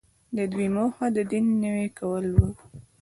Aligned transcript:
د 0.35 0.37
دوی 0.51 0.67
موخه 0.75 1.05
د 1.17 1.17
دین 1.31 1.45
نوی 1.63 1.87
کول 1.99 2.25
وو. 2.35 2.49